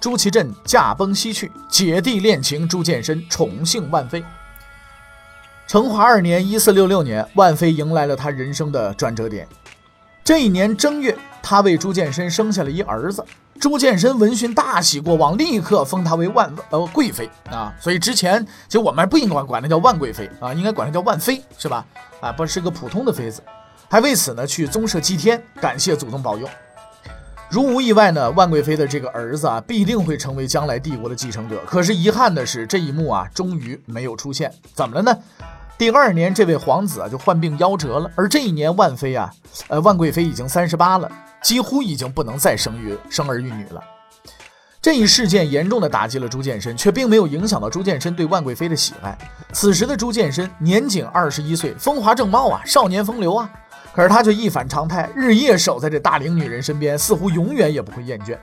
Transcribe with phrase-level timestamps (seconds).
[0.00, 4.24] 朱祁镇驾崩西去，姐弟恋情朱见深宠幸万妃。
[5.66, 9.46] 成化二年（一四六六年），万妃迎来了她人生的转折点。
[10.24, 13.22] 这一年正月，他为朱见深生下了一儿子。
[13.60, 17.70] 朱见深闻讯大喜过望，立刻封她为万呃贵妃啊。
[17.78, 21.84] 所以之前其实我们不应该管她叫万贵妃啊，应该管她叫万妃，是吧？
[22.22, 23.42] 啊，不是个普通的妃子，
[23.90, 26.48] 还为此呢去宗社祭天，感谢祖宗保佑。
[27.50, 31.60] 如无意外呢，万贵妃的这个儿子啊，必定会成为将来帝国的继承者。
[31.66, 34.52] 可是遗憾的是，这一幕啊，终于没有出现。
[34.72, 35.18] 怎么了呢？
[35.76, 38.08] 第二年，这位皇子啊就患病夭折了。
[38.14, 39.28] 而这一年，万妃啊，
[39.66, 41.10] 呃，万贵妃已经三十八了，
[41.42, 43.82] 几乎已经不能再生育、生儿育女了。
[44.80, 49.18] 这一事件严重的打击了朱见深，却并没有影响到朱见深对万贵妃的喜爱。
[49.52, 53.50] 此时的朱见深年仅二十一岁，风华正茂啊，少年风流啊。
[53.92, 58.36] 可是他却一反常态，日夜守在这大龄女人身边，似乎永远也不会厌倦。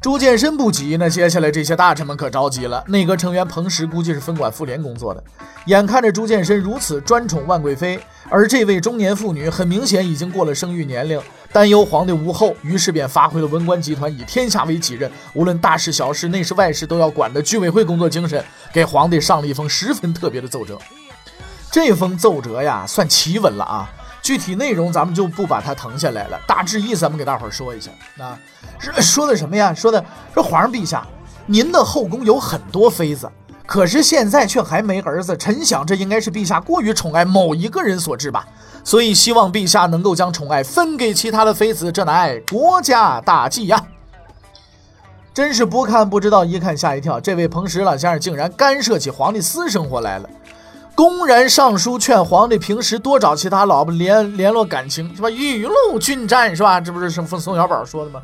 [0.00, 2.84] 朱见深不急，那接下来这些大臣们可着急了。
[2.88, 5.22] 内阁成员彭实估计是分管妇联工作的，
[5.66, 11.20] 眼看着朱见深如此专宠万贵妃，而这位中年妇女很明显已经过了生育年龄，
[11.52, 20.78] 担忧皇帝无后，于是便发挥了文官集团以天下为己任，无论大事小事、内事外事都要管的居委会工作精神，给皇帝上了一封十分特别的奏折。
[21.70, 23.90] 这封奏折呀，算奇文了啊。
[24.26, 27.92] 具体内容咱们就不把它誊下来了，大致意思咱们给大伙儿说一下。
[28.18, 28.36] 啊，
[29.00, 29.72] 说的什么呀？
[29.72, 30.04] 说的
[30.34, 31.06] 说皇上陛下，
[31.46, 33.30] 您的后宫有很多妃子，
[33.66, 35.36] 可是现在却还没儿子。
[35.36, 38.44] 臣想这应该是陛下过于宠爱某一个人所致吧，
[38.82, 43.80] 所以希望陛下能够将宠爱分给其他的妃子，这乃国家大计呀！
[45.32, 50.28] 真是不看不知道，一看吓一跳，这位彭石老先生竟然干涉起皇帝私生活来了。
[50.96, 55.28] 公然上书劝皇帝平时多找其他老婆联联络感情，是吧？
[55.28, 56.80] 雨露均沾，是吧？
[56.80, 58.22] 这不是宋宋小宝说的吗？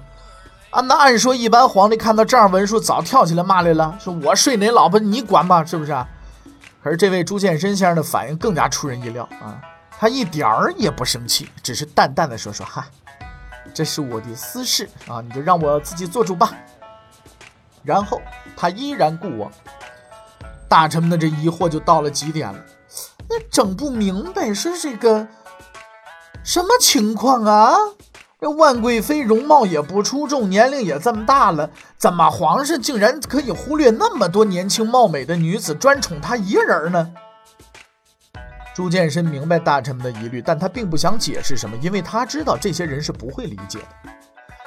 [0.70, 5.94] 啊，那按说一般皇帝看到这样文书，早跳起来骂来了，说我睡哪老婆你管吧，是不是？
[6.82, 9.60] 可是这位朱见深先生的反应更加出人意料啊，
[9.98, 12.86] 他一点儿也不生气，只是淡淡的说说哈，
[13.74, 16.50] 这是我的私事啊，你就让我自己做主吧。
[17.84, 18.18] 然后
[18.56, 19.52] 他依然故我。
[20.72, 22.58] 大臣们的这疑惑就到了极点了，
[23.28, 25.28] 那整不明白是这个
[26.42, 27.74] 什么情况啊？
[28.40, 31.68] 这万贵妃容貌也不出众，年龄也这么大了，
[31.98, 37.12] 怎么皇上竟然可以忽略那么多年轻貌美的女子，专宠她一人呢？
[38.74, 44.10] 朱见深明白大臣们的疑虑，但他并不想解释什么，因为他知道这些人是不会理解的。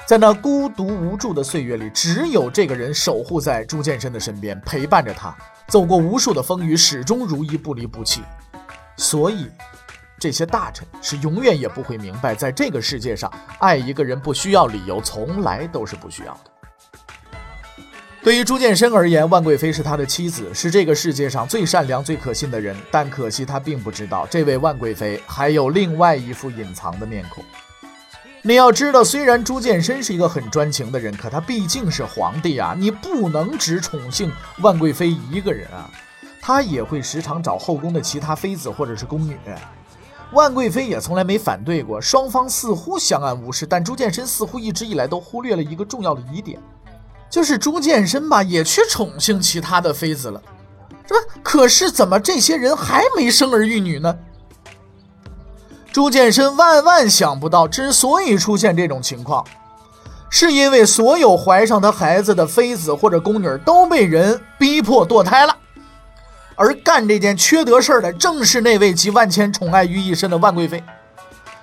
[0.06, 5.36] 在那孤独无助的岁月里，只有这个人守护在朱见深的身边，陪伴着他。
[5.68, 8.22] 走过无数的风雨，始终如一，不离不弃。
[8.96, 9.48] 所以，
[10.18, 16.50] 这些大臣是永远也不会明白，在这个世界上，爱一个人不需要理由，从来都是不需要的。
[18.22, 22.76] 对于朱见深而言，万贵妃是他的妻子，是这个世界上最善良、最可信的人。
[22.90, 27.44] 但可惜，他并不知道，这位万贵妃还有另外一副隐藏的面孔。
[28.46, 34.30] 你要知道，虽然朱见深是一个很专情的人，可他毕竟是皇帝啊，你不能只宠幸
[34.60, 35.90] 万贵妃一个人啊，
[36.40, 39.36] 他也会时常找后宫的其他妃子或者是宫女。
[40.30, 46.60] 万贵妃也从来没反对过，双方似乎相安无事，但朱见深似乎一直以来都忽略了一个重要的疑点，
[47.28, 50.40] 就是朱见深吧也去宠幸其他的妃子了，
[51.08, 51.20] 是吧？
[51.42, 54.16] 可是怎么这些人还没生儿育女呢？
[55.96, 59.42] 朱见深万万想不到，之所以出现这种情况，
[60.28, 65.56] 是因为所有怀上他孩子的妃子或者宫女都被人逼迫堕胎了，
[66.54, 70.84] 而干这件缺德事儿的正是那位集万千宠爱于一身的万贵妃。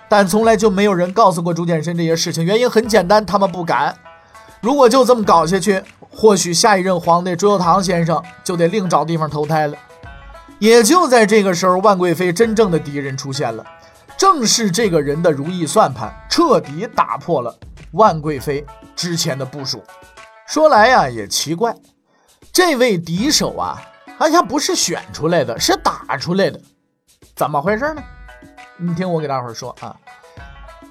[0.10, 3.96] 但从来就没有人告诉过朱见深这些事情，原因很简单，他们不敢。
[4.62, 9.78] 如果就这么搞下去，或许下一任皇帝朱由唐先生就得另找地方投胎了。
[10.58, 13.64] 也就在这个时候，万贵妃真正的敌人出现了。
[14.18, 17.56] 正是这个人的如意算盘，彻底打破了
[17.92, 18.66] 万贵妃
[18.96, 19.84] 之前的部署。
[20.48, 21.76] 说来呀，也奇怪，
[22.52, 23.82] 这位敌手啊，
[24.18, 26.60] 好像不是选出来的，是打出来的，
[27.36, 28.04] 怎么回事呢？
[28.78, 29.96] 你听我给大伙儿说啊，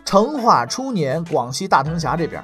[0.04, 2.42] 成化初年，广西大藤峡这边，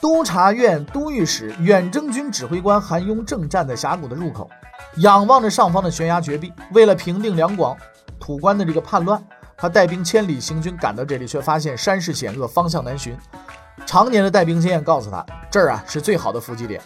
[0.00, 4.48] 督察院都御史、远征军指挥官韩雍正站在峡谷的入口，
[4.96, 6.52] 仰望着上方的悬崖绝壁。
[6.72, 7.76] 为了平定两广
[8.20, 9.22] 土官的这个叛乱，
[9.56, 13.16] 他带兵千里行军，赶到这里，却发现山势险恶，方向难寻。
[13.86, 16.80] 常年的带兵经验告诉他，这儿啊是最好的伏击点。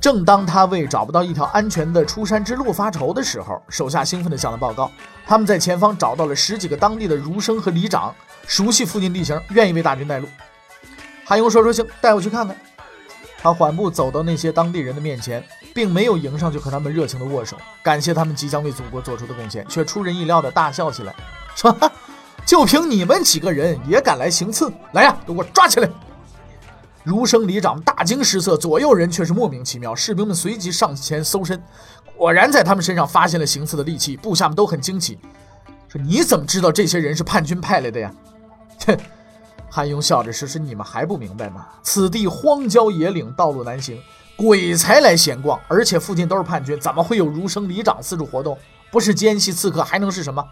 [0.00, 4.90] 正当他为找不到一条安全的出山之路发愁的时候，手下兴奋地向他报告，
[5.26, 8.14] 他们在前方找到了十几个当地的儒生和里长，
[8.46, 10.26] 熟悉附近地形，愿意为大军带路。
[11.24, 12.56] 韩勇说：“说行，带我去看看。”
[13.42, 15.42] 他缓步走到那些当地人的面前，
[15.74, 21.14] 并没有迎上去和他们热情的握手，感谢他们即将为祖国做出的贡献，却出人意料的大笑起来，
[21.54, 21.76] 说
[22.46, 24.72] ：“就凭你们几个人也敢来行刺？
[24.92, 25.88] 来呀，都给我抓起来！”
[27.02, 29.94] 儒生里长大惊失色，左右人却是莫名其妙。
[29.94, 31.62] 士兵们随即上前搜身，
[32.16, 35.18] 果然在他们身上发现了行刺的利器，部下们都很惊奇，
[35.88, 38.12] 说：“你怎么知道这些人是叛军派来的呀？”
[38.86, 38.96] 哼。
[39.72, 41.66] 韩雍笑着说：“是你们还不明白吗？
[41.82, 43.96] 此地荒郊野岭，道路难行，
[44.36, 45.58] 鬼才来闲逛。
[45.68, 48.58] 而且附近都是叛军，怎么会有儒生里长四处活动？
[48.90, 50.44] 不是奸细刺客，还能是什么？”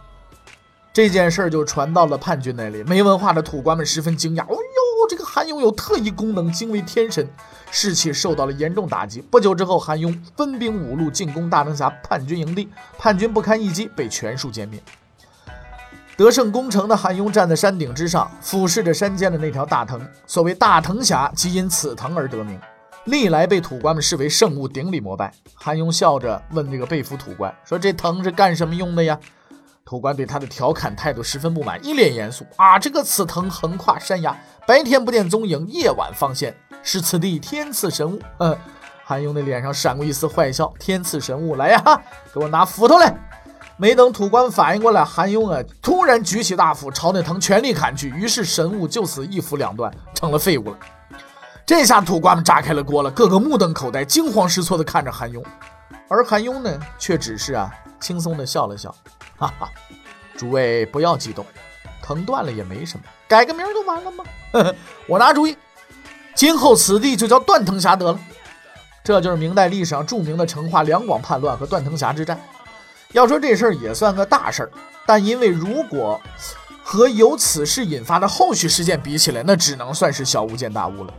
[0.99, 7.25] 这件事儿就传到了叛军那里，没文化的土官们十分惊讶：“哦呦，这个韩雍有特异功能，惊为天神，
[7.71, 12.69] 士气受到了严重打击。”不久之后，韩雍分兵五路进攻大藤峡叛军营地，
[12.99, 14.83] 叛军不堪一击，被全数歼灭。
[16.17, 20.05] 得胜攻城的韩雍站在山顶之上，俯视着山间的那条大藤。
[20.27, 22.59] 所谓大藤峡，即因此藤而得名，
[23.05, 25.33] 历来被土官们视为圣物，顶礼膜拜。
[25.55, 29.17] 韩雍笑着问这个被俘土官说：“这藤是干什么用的呀？”
[29.89, 38.55] 土官对他的调侃态度十分不满，一脸严肃：“啊，这个此藤横跨山崖，白天不见踪影，夜晚方现，是此地天赐神物。”嗯，
[39.03, 41.83] 韩雍的脸上闪过一丝坏笑：“天赐神物，来呀，
[42.35, 43.17] 给我拿斧头来！”
[43.81, 50.77] 没等土官反应过来，韩雍啊突然举起大斧朝那藤全力砍去，于是神物就此一斧两断，成了废物了。
[51.65, 55.43] 这下土官们炸开了锅了，个个目瞪口呆，惊慌失措地看着韩雍，
[56.09, 57.71] 而韩雍呢，却只是啊
[58.01, 58.95] 轻松地笑了笑，
[59.39, 59.69] 哈哈，
[60.37, 61.45] 诸位不要激动，
[62.03, 64.25] 藤断了也没什么，改个名就完了吗？
[65.07, 65.57] 我拿主意，
[66.35, 68.19] 今后此地就叫断藤峡得了。
[69.05, 72.39] 这就是明代历史上著名的成化两广叛乱和断藤峡之战。
[73.13, 74.71] 要说这事儿也算个大事儿，
[75.07, 76.21] 但因为如果
[76.83, 81.15] 和由此事引发的后续事件比起来，那只能算是小巫见大巫了。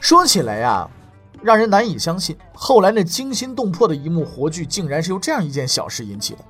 [0.00, 0.88] 说起来呀，
[1.42, 6.40] 让人难以相信，后来那惊心动魄的一幕活剧，竟然是由这样一件小事引起的。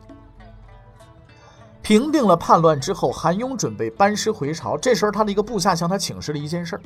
[1.80, 6.82] 平定了叛乱之后，韩雍准备班师回朝，这时候他的一个部下向他请示了一件事儿，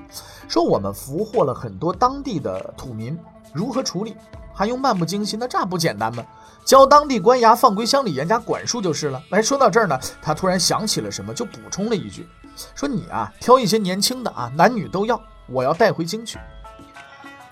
[0.47, 3.19] 说我们俘获了很多当地的土民，
[3.53, 4.17] 如何处理？
[4.55, 6.23] 韩雍漫不经心，那这不简单吗？
[6.65, 9.21] 交当地官衙放归乡里，严加管束就是了。
[9.31, 12.29] 来说到这儿呢，他突然想起了什么，就补充了一句
[12.77, 16.39] ：“说你啊，挑一些年轻的啊，男女都要，我要带回京去。”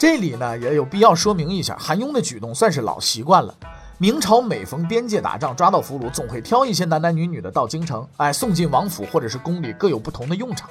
[0.00, 3.54] 这里呢也有必要说明一下，韩雍的举动算是老习惯了。
[3.98, 10.70] 明朝每逢边界打仗，抓到俘虏，总会挑一些男男女女的到京城，哎，送进王府或者是宫里，各有不同的用场。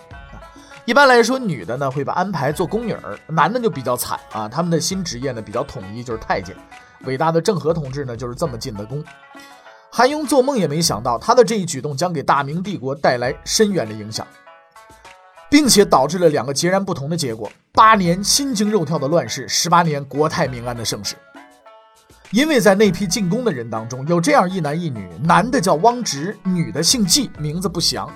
[0.83, 6.55] 一般来说，女的呢会被安排做宫女儿，男的就比较惨啊，他们的新职业呢比较统一，就是太监。
[7.05, 9.03] 伟大的郑和同志呢，就是这么进的宫。
[9.91, 14.25] 韩雍做梦也没想到，他的这一举动将给大明帝国带来深远的影响，
[15.50, 21.15] 并且导致了两个截然不同的结果：八年心惊肉跳的乱世，十八年国泰民安的盛世。
[22.32, 28.08] 因为在那批进宫的人当中，有这样一男一女，男的叫汪直，女的姓纪，名字不详。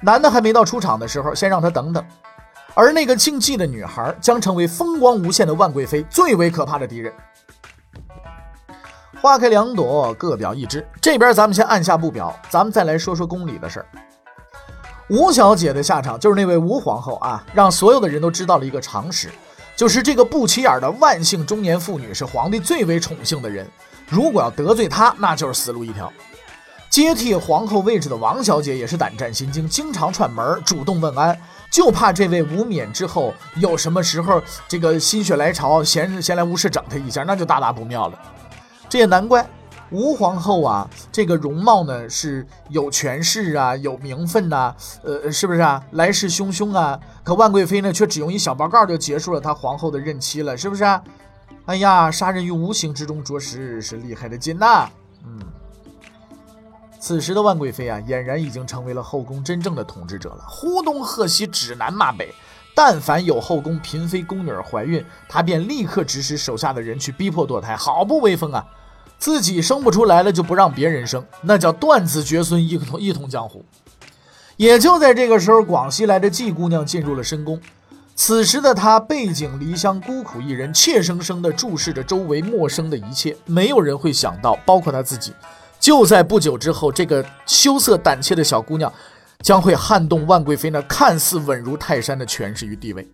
[0.00, 2.02] 男的还没到出场的时候，先让他等等。
[2.74, 7.12] 而那个姓纪的女孩，将成为风光无限的万贵妃最为可怕的敌人。
[9.20, 10.86] 花开两朵，各表一枝。
[11.00, 13.86] 这边咱们先按下不表，咱们再来说说宫里的事儿。
[15.08, 19.30] 吴小姐的下场就是那位吴皇后啊，让所有的人都知道了一个常识，
[19.74, 23.66] 就是这个不起眼的万姓中年妇女是皇帝最为宠幸的人。
[24.08, 26.12] 如果要得罪她，那就是死路一条。
[26.90, 31.38] 接替皇后位置的王小姐也是胆战心惊，经常串门，主动问安，
[31.70, 38.18] 就怕这位无冕之后有什么时候这个心血来潮，闲闲来无事整她一下，那就大大不妙了。
[38.88, 39.46] 这也难怪，
[39.90, 45.82] 吴皇后啊，这个容貌呢是有权势啊，有名分呐，呃，是不是啊？
[45.92, 46.98] 来势汹汹啊！
[47.24, 51.02] 可万贵妃呢，却只用一小报告就结束了她皇后的任期了，是不是啊？
[51.64, 54.88] 哎呀，杀人于无形之中，着实是厉害的紧呐！
[55.24, 55.40] 嗯，
[57.00, 62.34] 此时的万贵妃啊，俨然已经成为了后宫真正的统治者了，呼东喝西，指南骂北。
[62.74, 68.64] 但凡有后宫嫔妃宫女儿怀孕，她便立刻指使手下的人去逼迫堕胎，好不威风啊！
[69.18, 73.64] 自己生不出来了，就不让别人生，那叫断子绝孙，一统一统江湖。
[74.56, 77.60] 也就在这个时候，广西来的季姑娘进入了深宫。
[78.14, 83.36] 此时的她背井离乡，孤苦一人，怯生生地注视着周围陌生的一切。
[83.44, 85.32] 没有人会想到，包括她自己，
[85.78, 88.92] 就在不久之后，这个羞涩胆怯的小姑娘
[89.42, 93.08] 将会撼动万贵妃那看似稳如泰山的权势与地位。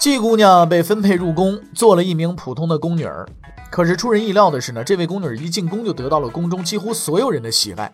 [0.00, 3.28] 季姑娘被分配入宫，做了一名普通的宫女儿。
[3.70, 7.92] 可是出人意料的是呢，这位宫女一进宫就得到了宫中几乎所有人的喜爱，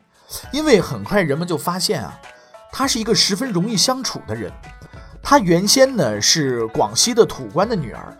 [0.53, 2.17] 因为很快人们就发现啊。
[2.71, 4.53] 她是一个十分容易相处的人。
[5.21, 8.17] 她原先呢是广西的土官的女儿，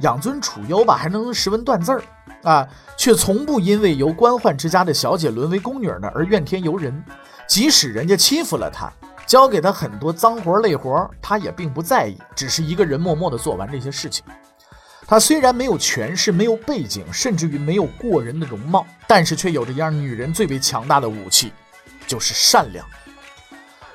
[0.00, 2.02] 养尊处优吧，还能识文断字儿
[2.42, 2.68] 啊，
[2.98, 7.02] 却从不因为由官宦之家的小姐沦为宫女呢而怨天尤人。
[7.48, 8.92] 即使人家欺负了她，
[9.30, 14.24] 交给他很多脏活累活，他也并不在意，只是一个人默默地做完这些事情。
[15.06, 21.52] 他虽然没有权势，没有背景，甚至于没有过人的容貌，但是却有着一样女人最为强大的武器，
[22.08, 22.84] 就是善良。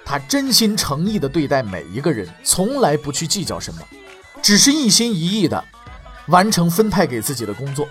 [0.06, 3.82] 他真心诚意地对待每一个人，从来不去计较什么，
[4.42, 5.62] 只是一心一意地
[6.28, 7.86] 完成分派给自己的工作。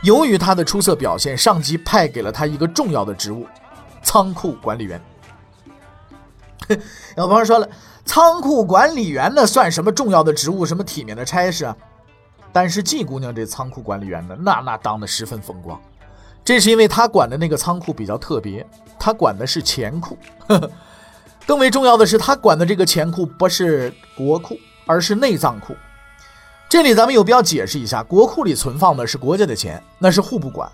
[0.00, 3.46] 由于他的出色表现，上级派给了他一个重要的职务——
[4.02, 4.98] 仓库管理员。
[7.16, 7.68] 有朋友说了，
[8.04, 10.66] 仓库管理员那算什么重要的职务？
[10.66, 11.76] 什么体面的差事啊？
[12.52, 15.80] 但是季姑娘这仓库管理员呢，那那当的十分风光。
[16.44, 18.66] 这是因为她管的那个仓库比较特别，
[18.98, 20.16] 她管的是钱库。
[21.46, 24.54] 更为重要的是，他管的这个钱库不是国库，
[24.86, 25.74] 而是内脏库。
[26.68, 30.70] 这里咱们有必要解释一下：国库里存放的是国家的钱，那是户部管；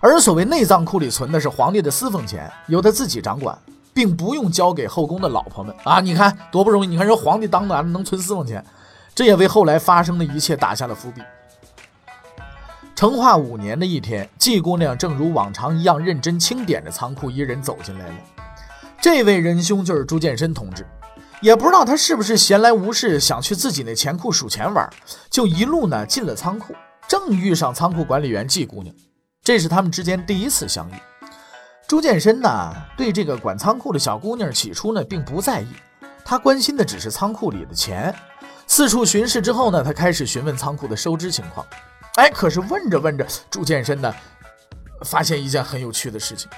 [0.00, 3.58] 而所谓内脏库里存的是皇帝的私房钱，由他自己掌管，
[3.94, 6.00] 并不用交给后宫的老婆们啊！
[6.00, 6.88] 你看多不容易！
[6.88, 8.62] 你看人皇帝当的能存私房钱，
[9.14, 11.22] 这也为后来发生的一切打下了伏笔。
[12.96, 18.14] 成化五年的一天，季姑娘正如往常一样认真清点着仓库，一人走进来了。
[19.00, 20.86] 这位仁兄就是朱见深同志，
[21.40, 24.88] 也不知道他是不是闲来无事想去自己那钱库数钱玩，
[25.30, 26.74] 就一路呢进了仓库，
[27.06, 28.94] 正遇上仓库管理员季姑娘，
[29.42, 30.94] 这是他们之间第一次相遇。
[31.94, 35.68] 朱建深呢对这个管仓库的小姑娘起初呢并不在意，
[36.24, 38.12] 他关心的只是仓库里的钱。
[38.66, 41.64] 四处巡视之后呢，他开始询问仓库的收支情况。
[42.16, 44.12] 哎，可是问着问着，朱建深呢
[45.04, 46.50] 发现一件很有趣的事情。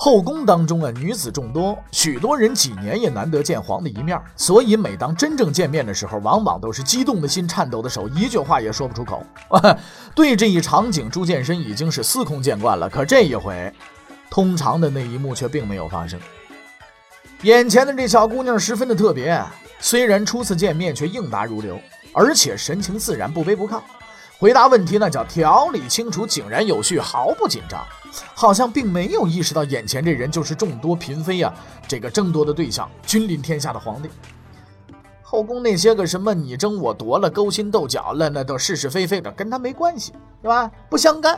[0.00, 9.24] 后宫当中啊，女子众多，许多人几年也难得见皇帝一面，所以每当真正见面的时候，往往都是激动的心、颤抖的手，一句话也说不出口。
[10.14, 12.88] 对这一场景，朱见深已经是司空见惯了。
[12.88, 13.74] 可这一回，
[14.30, 16.20] 通常的那一幕却并没有发生。
[17.42, 19.44] 眼前的这小姑娘十分的特别，
[19.80, 21.76] 虽然初次见面，却应答如流，
[22.12, 23.80] 而且神情自然，不卑不亢。
[24.38, 27.84] 回答问题那叫条理清楚、井然有序，毫不紧张，
[28.34, 31.52] 好像并没有意识到眼前这人就是众多嫔妃呀
[31.88, 34.08] 这个争夺的对象，君临天下的皇帝。
[35.22, 40.70] 后宫那些个什么你争我夺了、勾心斗角了，那都是是非非的，跟他没关系，是吧？
[40.88, 41.36] 不相干。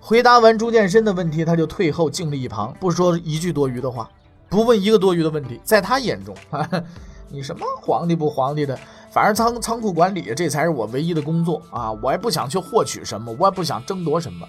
[0.00, 4.10] 回答完朱见深的问题，他就退后静立一旁，不说一句多余的话，
[4.48, 5.60] 不问一个多余的问题。
[5.62, 6.34] 在他眼中，
[7.30, 8.76] 你什么皇帝不皇帝的？
[9.10, 11.90] 反正仓仓库管理，这才是我唯一的工作啊！
[12.00, 14.46] 我也不想去获取什么，我也不想争夺什么。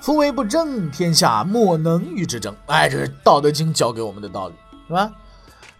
[0.00, 2.54] 夫为不争，天下莫能与之争。
[2.66, 4.54] 哎，这是《道德经》教给我们的道理，
[4.86, 5.10] 是吧？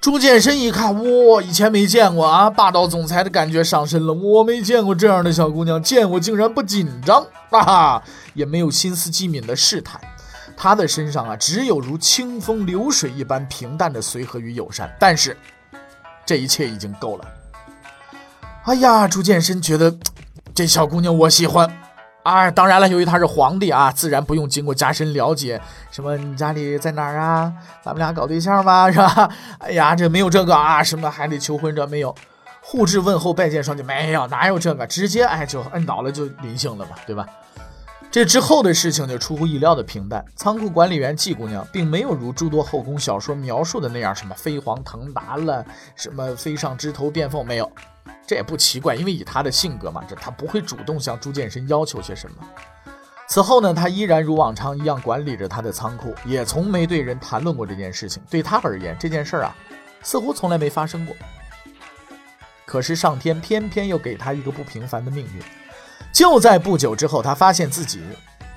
[0.01, 4.13] 朱见深一看，哇，以前没见过啊，霸道总裁的感觉上身了。
[4.13, 10.01] 我没见过这样的小姑娘，见我竟然不紧张哈啊，也没有心思机敏的试探。
[10.57, 14.91] 她的身上啊，只有如清风流水一般平淡的随和与友善。
[14.99, 15.37] 但是，
[16.25, 17.25] 这一切已经够了。
[18.67, 19.97] 哎呀，朱见深觉得
[20.53, 21.71] 这小姑娘我喜欢
[22.25, 22.51] 啊！
[22.51, 25.61] 当然了，由于她是皇帝啊，自然不用经过加深了解。
[25.93, 27.53] 什么你家里在哪儿啊？
[27.81, 28.91] 咱们俩搞对象吗？
[28.91, 29.31] 是吧？
[29.61, 30.83] 哎呀，这没有这个啊！
[30.83, 32.13] 什么还得求婚这没有？
[32.61, 34.27] 互致问候拜见双亲没有？
[34.27, 34.85] 哪有这个？
[34.85, 37.25] 直接哎就摁倒了就临幸了嘛，对吧？
[38.11, 40.25] 这之后的事情就出乎意料的平淡。
[40.35, 47.71] 仓库管理员季姑娘并没有如诸多后宫小说描述的那样，什么飞黄腾达了，什么飞上枝头变凤，没有。
[48.27, 52.37] 这也不奇怪，因为以他的性格嘛，这他不会主动向朱见深要求些什么。
[53.29, 58.23] 此后呢，他依然如往常一样管理着他的仓库，也从没对人谈论过这件事情。
[58.31, 59.57] 对他而言，这件事儿啊，
[60.03, 61.15] 似乎从来没发生过。
[62.65, 65.43] 可是上天偏偏又给他一个不平凡的命运，
[66.13, 68.01] 就在不久之后，他发现自己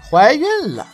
[0.10, 0.86] 怀孕了。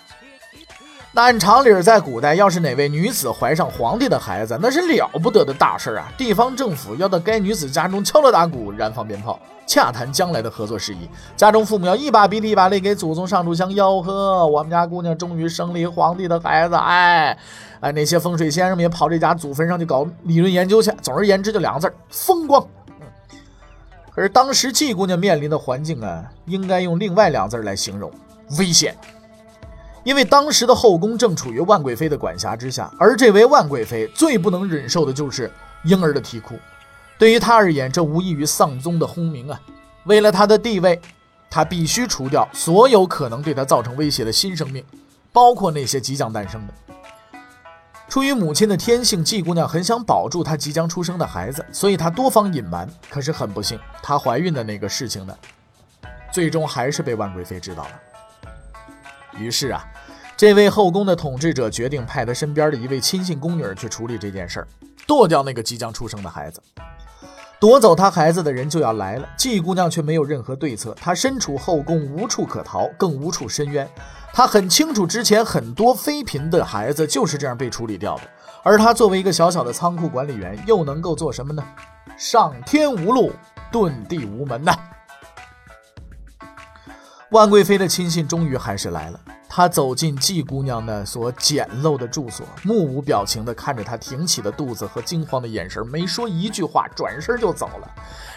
[1.16, 6.12] 那按常理，在古代，要是哪位女子怀上皇帝的孩子，那是了不得的大事儿啊！
[6.18, 11.10] 地方政府要到该女子家中敲锣打鼓、燃放鞭炮，洽谈将来的合作事宜。
[11.38, 16.76] 家中父母要一把鼻涕一把泪给祖宗上炷香，吆喝：我们家姑娘终于生了一皇帝的孩子！
[16.76, 17.38] 哎，
[17.80, 20.92] 哎，那些风水先生们也跑这家祖坟上去搞理论研究去。
[21.02, 22.62] 总而言之，就两个字：风光。
[24.14, 28.12] 可是当时季姑娘面临的环境啊，应该用另外两字来形容：
[28.60, 28.94] 危险。
[30.06, 35.52] 因为当时的后宫正处于万贵妃的管辖之下，而这位万贵妃最不能忍受的就是
[35.84, 36.58] 婴儿的啼哭。
[37.18, 39.60] 对于她而言，这无异于丧宗的轰鸣啊！
[40.04, 41.02] 为了她的地位，
[41.50, 44.86] 她必须除掉所有可能对她造成威胁的新生命，
[45.34, 46.74] 包括那些即将诞生的。
[48.08, 52.88] 出于母亲的天性，季姑娘很想保住她即将出生的孩子，所以她多方隐瞒。
[53.10, 55.36] 可是很不幸，她怀孕的那个事情呢，
[56.32, 57.90] 最终还是被万贵妃知道了。
[59.40, 59.84] 于是啊。
[60.38, 64.68] 这位后宫的统治者决定派他身边的一位亲信宫女去处理这件事儿，
[65.08, 66.62] 剁掉那个即将出生的孩子。
[67.58, 70.94] 夺走他孩子的人就要来了，季姑娘却没有任何对策。
[71.00, 73.90] 她身处后宫，无处可逃，更无处申冤。
[74.34, 78.24] 她很清楚，之前很多妃嫔的孩子就是这样被处理掉的。
[78.62, 81.64] 而她作为一个小小的仓库管理员，又能够做什么呢？
[82.18, 83.32] 上天无路，
[83.72, 84.76] 遁地无门呐！
[87.32, 89.20] 万贵妃的亲信终于还是来了。
[89.58, 97.90] 他走进季姑娘的所简陋的住所，目无表情地看着她挺起的肚子和惊慌的眼神，没说一句话，转身就走了。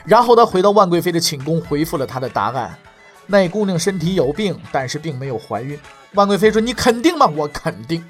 [0.05, 2.73] 然后他回到万贵妃的寝宫，回复了她的答案：
[3.27, 5.77] 那姑娘身体有病，但是并没有怀孕。
[6.15, 8.05] 万贵妃说：“你肯定吗？”“我肯定。”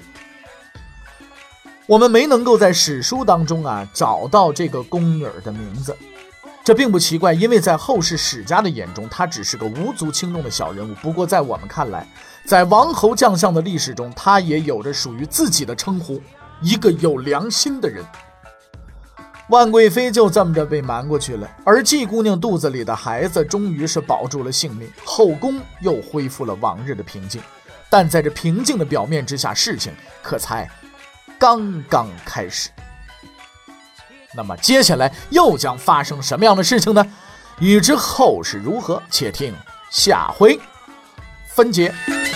[1.89, 5.97] 我们没能够在史书当中啊找到这个宫女的名字。
[6.63, 10.93] 这并不奇怪，因为在后世史家的眼中，她只是个无足轻重的小人物。
[11.01, 12.07] 不过，在我们看来，
[12.45, 16.21] 在王侯将相的历史中，他也有着属于自己的称呼，
[16.61, 18.03] 一个有良心的人。
[19.49, 27.41] 万贵妃就这么着被瞒过去了，而季姑娘肚子里的孩子终于是保住了性命，后宫又恢复了往日的平静。
[27.89, 29.91] 但在这平静的表面之下，事情
[30.21, 30.69] 可才
[31.39, 32.69] 刚刚开始。
[34.35, 37.03] 那么接下来又将发生什么样的事情呢？
[37.59, 39.51] 欲知后事如何，且听
[39.89, 40.59] 下回
[41.47, 41.91] 分解。